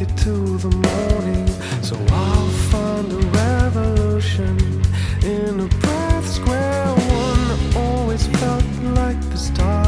it 0.00 0.16
to 0.16 0.56
the 0.56 0.70
morning. 0.70 1.46
So 1.82 1.96
I'll 2.08 2.48
find 2.70 3.12
a 3.12 3.16
revolution 3.42 4.56
in 5.22 5.60
a 5.60 5.66
breath 5.66 6.26
square 6.26 6.86
one. 6.86 7.76
Always 7.76 8.26
felt 8.26 8.64
like 8.94 9.20
the 9.30 9.36
star. 9.36 9.79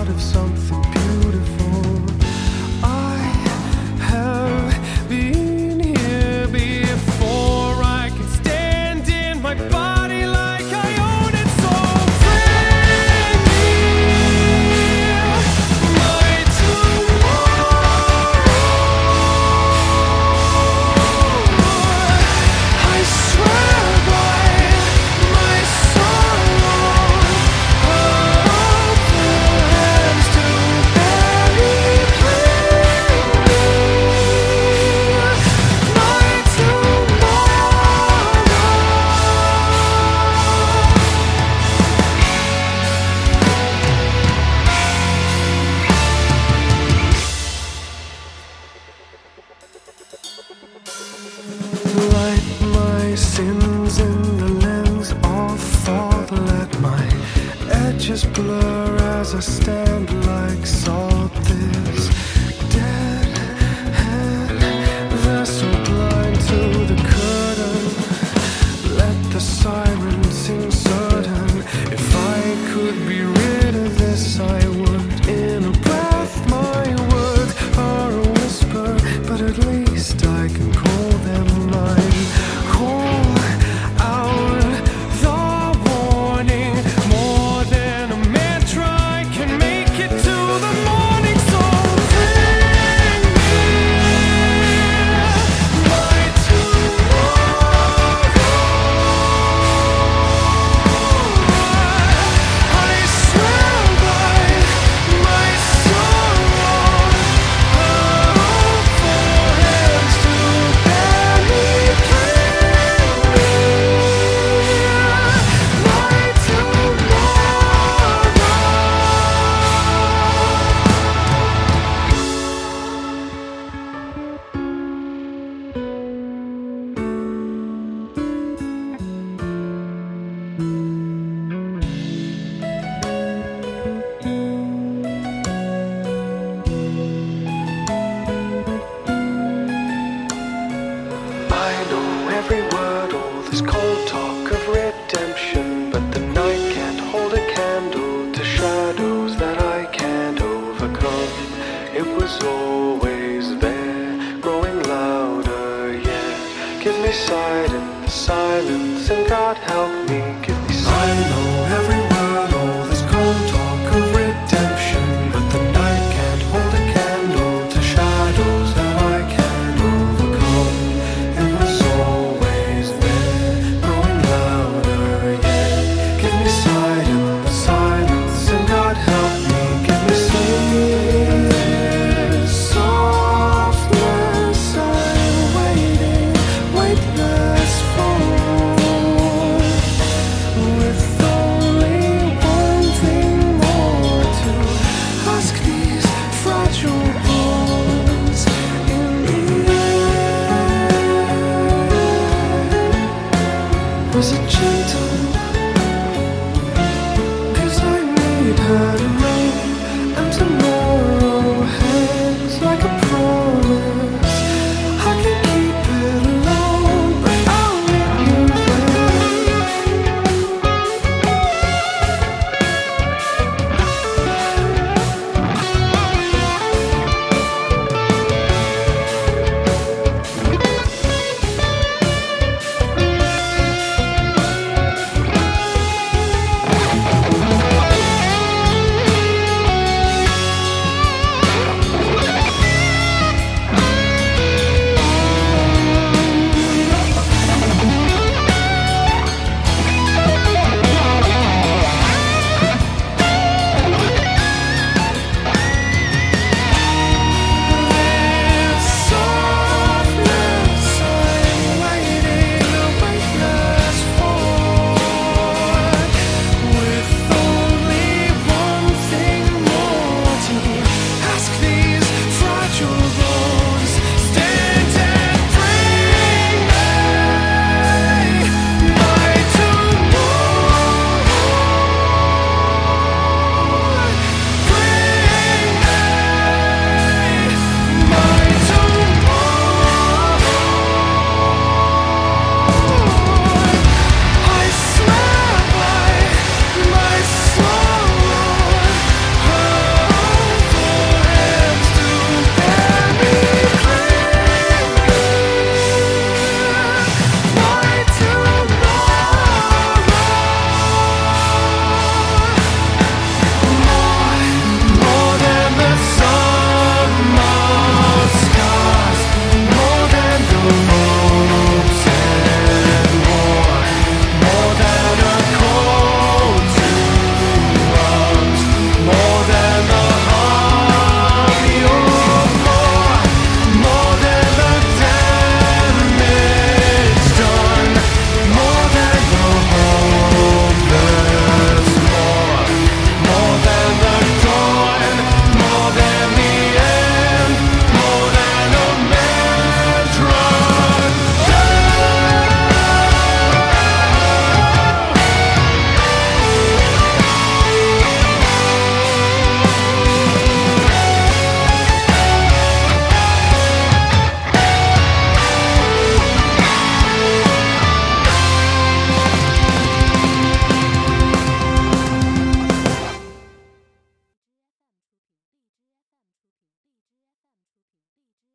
was 152.33 152.45
always 152.45 153.59
there, 153.59 154.39
growing 154.41 154.83
louder, 154.85 155.99
yeah. 155.99 156.81
Give 156.83 156.99
me 157.01 157.13
sight 157.13 157.71
in 157.71 158.03
the 158.03 158.09
silence, 158.09 159.11
and 159.11 159.29
God 159.29 159.57
help 159.57 160.02